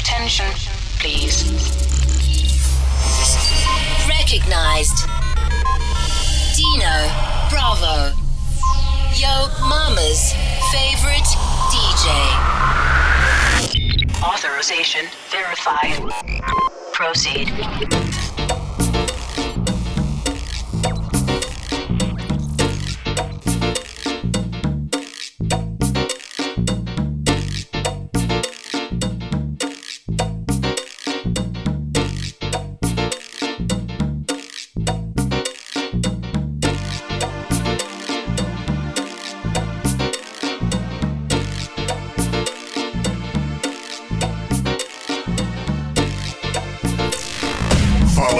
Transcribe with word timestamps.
attention, 0.00 0.46
please. 0.98 1.44
Recognized. 4.08 5.06
Dino 6.56 6.96
Bravo. 7.50 8.12
Yo 9.14 9.48
Mama's 9.68 10.32
favorite 10.72 11.28
DJ. 11.70 12.08
Authorization 14.22 15.06
verified. 15.30 16.00
Proceed. 16.92 17.48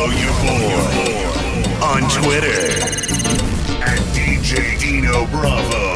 Follow 0.00 0.12
your 0.12 0.32
boy 0.32 1.84
on 1.84 2.00
Twitter 2.08 2.62
at 3.82 3.98
DJ 4.14 4.80
Dino 4.80 5.27
Bravo. 5.27 5.89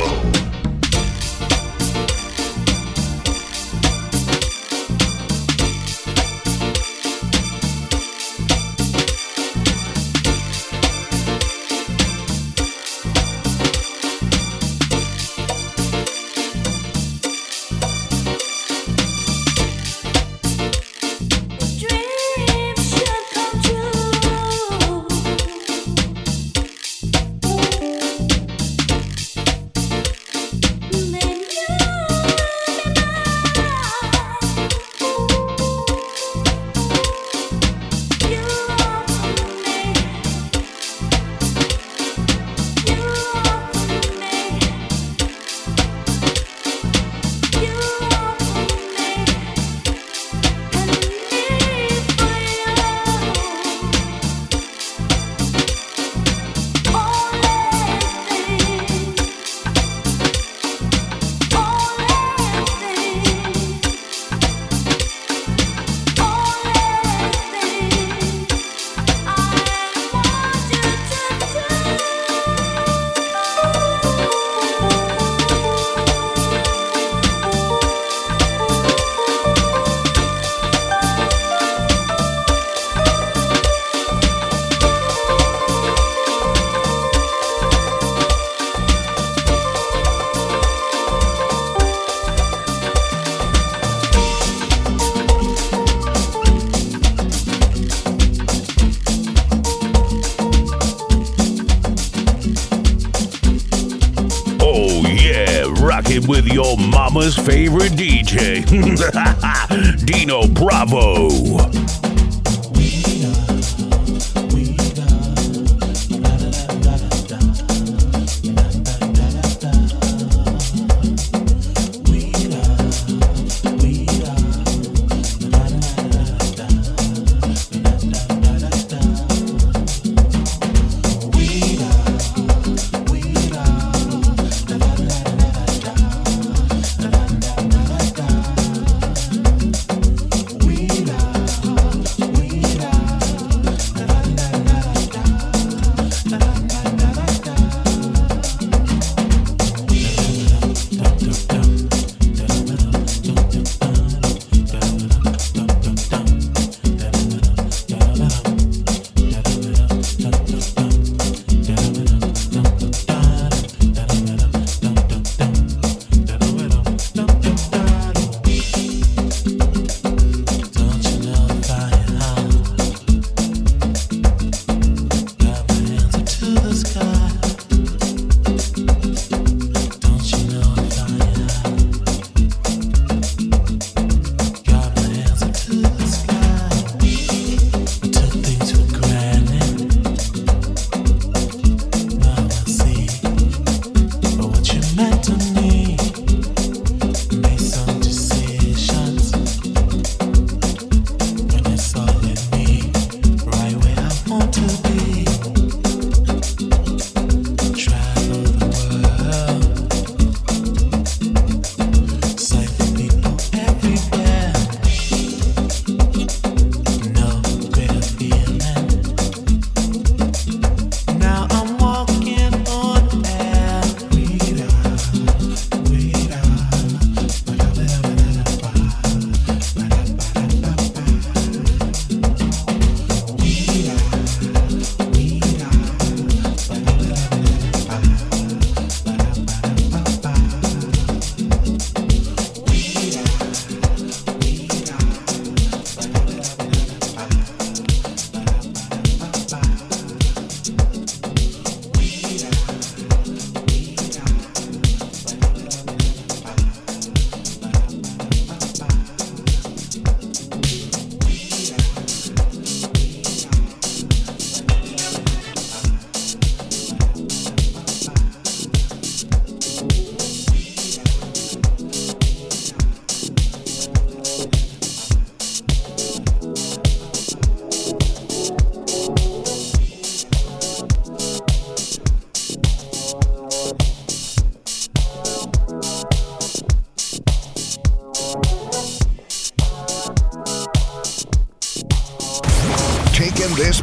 Mama's 107.14 107.36
favorite 107.36 107.92
DJ, 107.92 108.64
Dino 110.04 110.48
Bravo. 110.48 111.73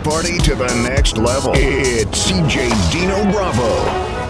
Party 0.03 0.39
to 0.39 0.55
the 0.55 0.73
next 0.81 1.17
level. 1.17 1.51
It's 1.55 2.31
DJ 2.31 2.91
Dino 2.91 3.31
Bravo. 3.31 4.20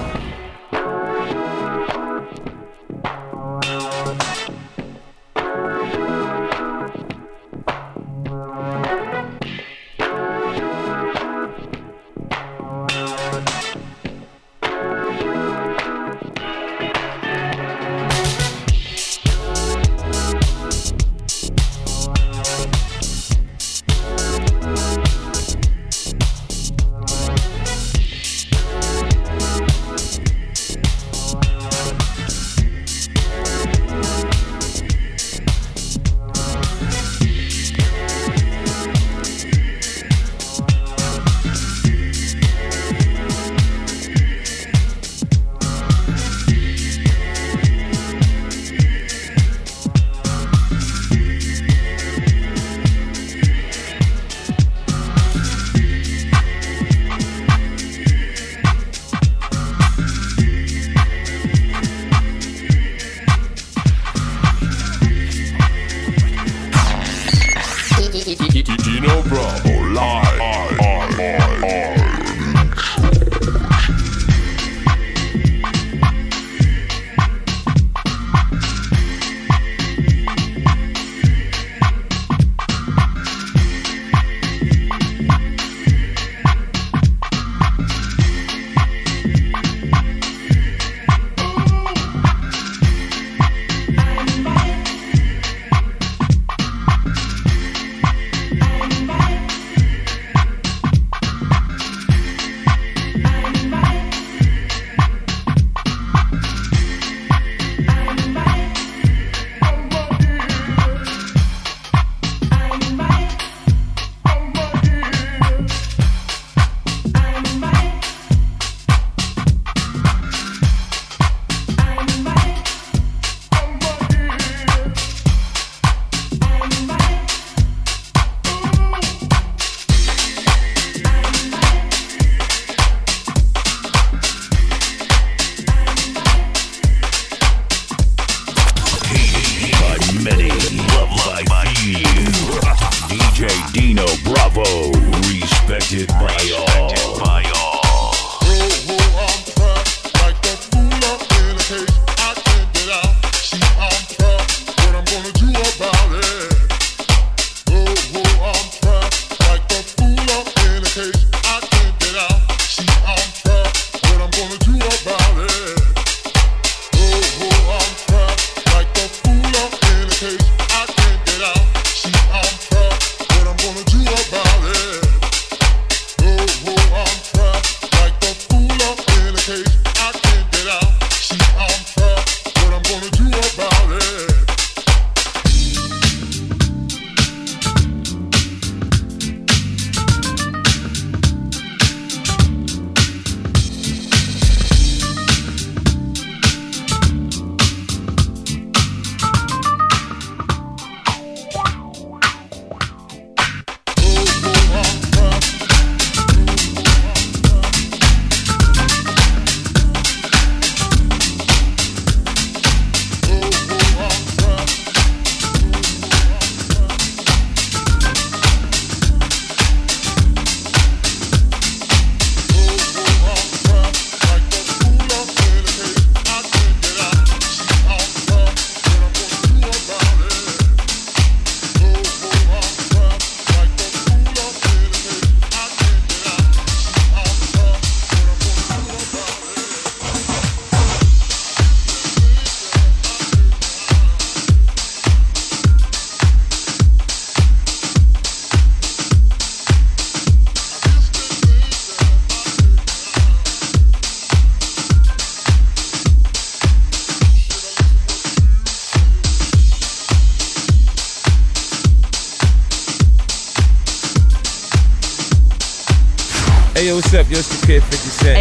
Bravo 69.93 70.30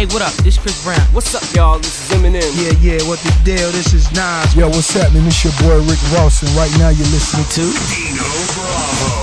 Hey, 0.01 0.07
what 0.07 0.23
up? 0.23 0.33
This 0.41 0.57
Chris 0.57 0.83
Brown. 0.83 0.99
What's 1.13 1.35
up, 1.35 1.43
y'all? 1.53 1.77
This 1.77 2.09
is 2.09 2.17
Eminem. 2.17 2.41
Yeah, 2.57 2.73
yeah, 2.81 3.07
what 3.07 3.19
the 3.19 3.29
deal? 3.43 3.69
This 3.69 3.93
is 3.93 4.11
Nas. 4.13 4.55
Yo, 4.55 4.65
what's 4.65 4.91
happening? 4.91 5.27
It's 5.27 5.43
your 5.43 5.53
boy 5.61 5.77
Rick 5.85 6.01
Ross, 6.11 6.41
and 6.41 6.49
right 6.57 6.73
now 6.79 6.89
you're 6.89 7.05
listening 7.13 7.45
to 7.45 7.61
Dino 7.61 8.25
Bravo. 8.57 8.81
Bravo. 9.05 9.20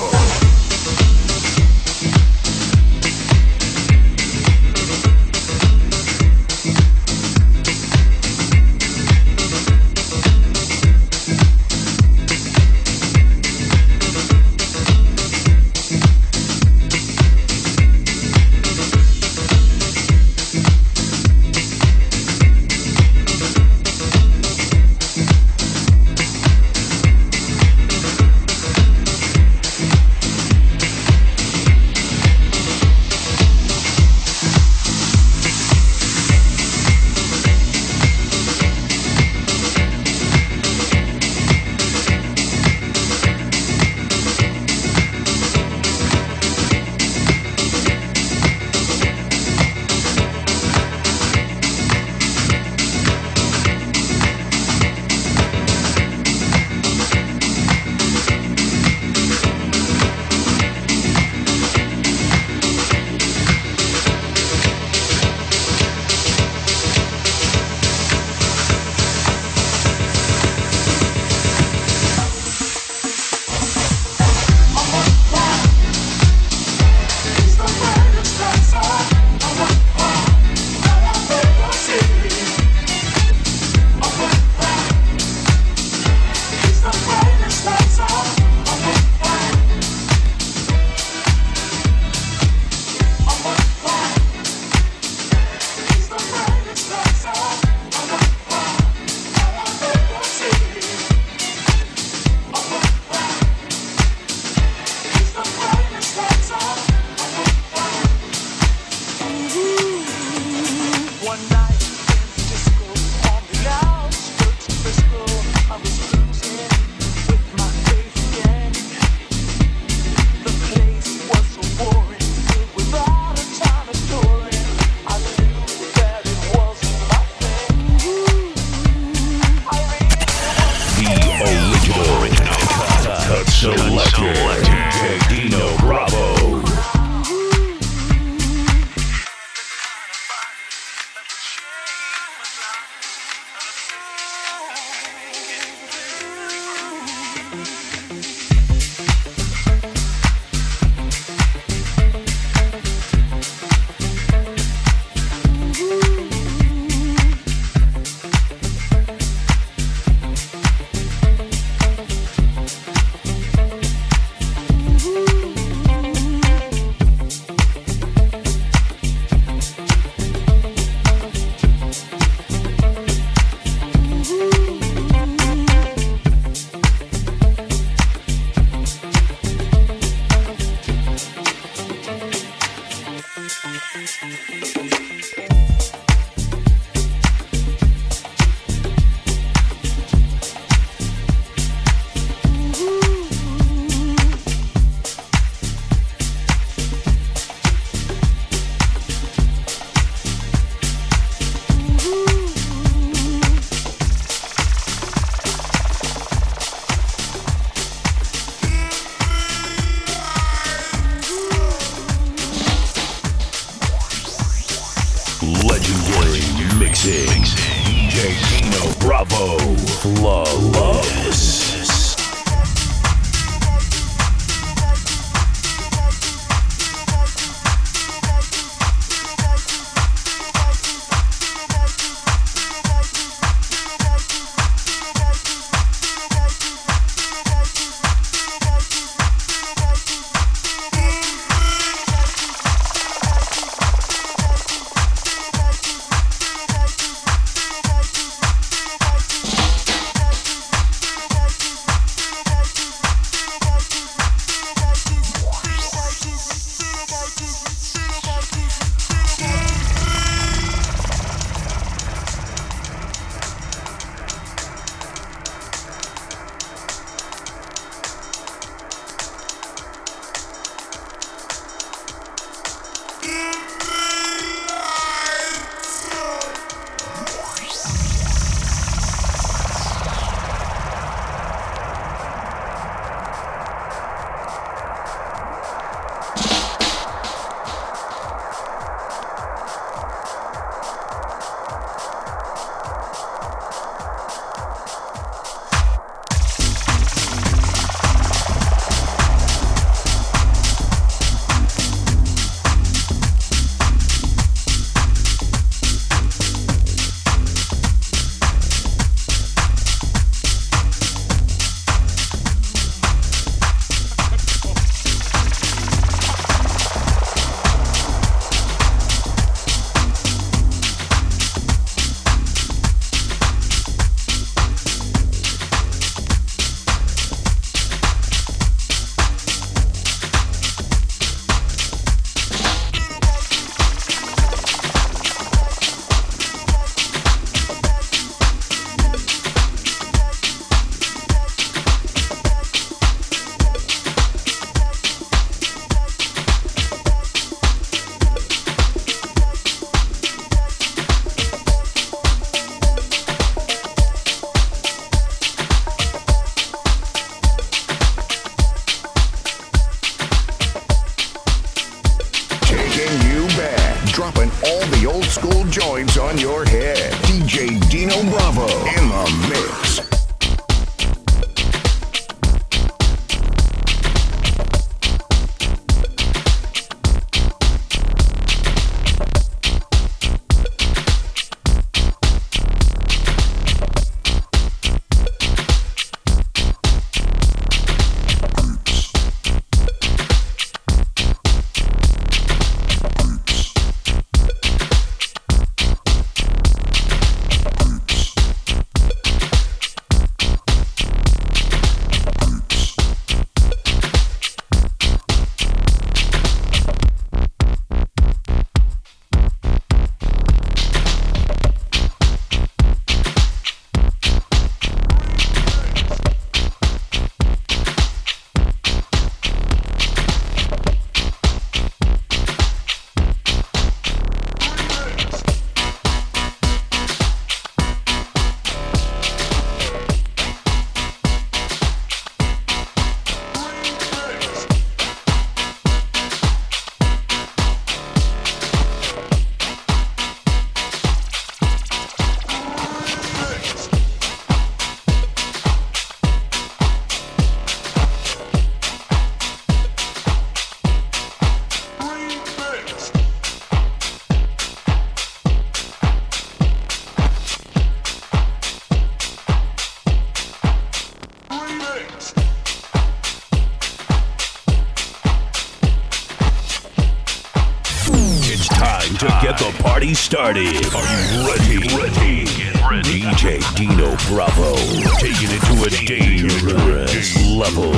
Party 469.99 470.15
started. 470.15 470.87
Are 470.95 471.03
you 471.03 471.49
ready? 471.49 471.79
Ready. 471.97 472.45
Ready. 472.89 473.21
DJ 473.21 473.59
Dino 473.75 474.15
Bravo 474.29 474.77
taking 475.19 475.51
it 475.51 475.61
to 475.67 475.75
a 475.83 475.91
dangerous 476.07 477.37
level. 477.57 477.91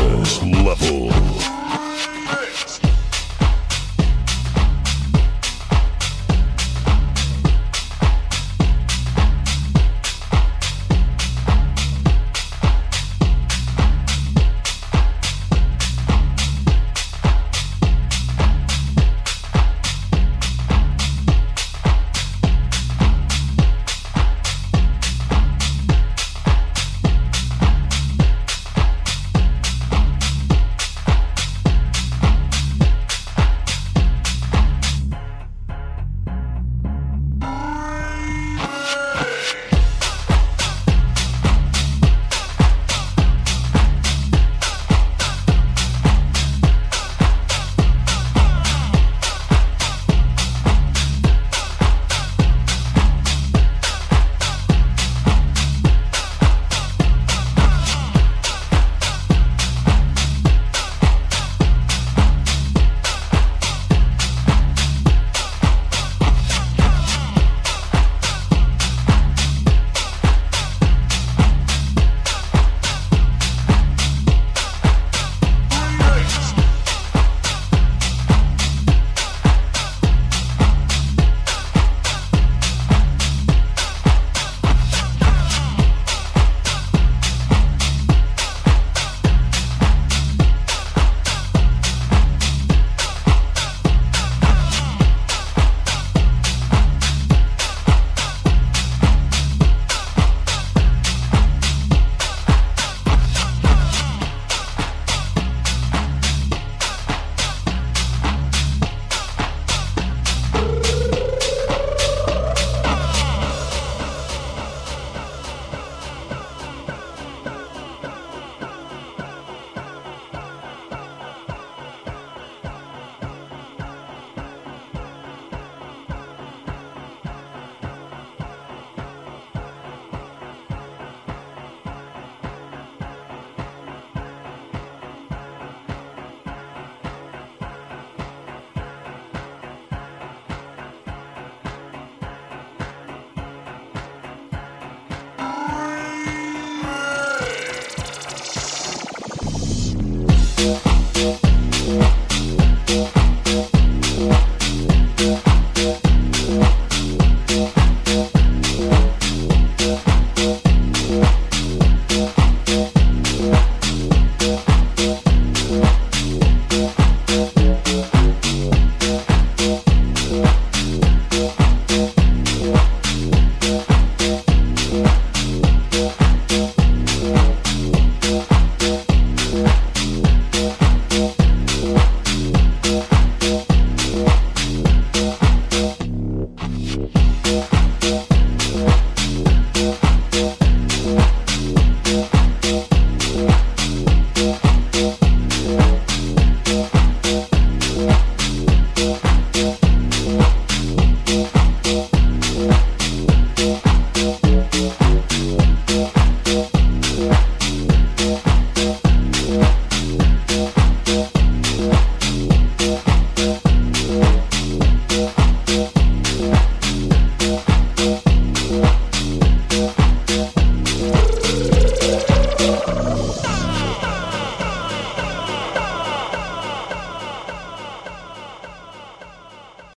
Level. 0.64 1.19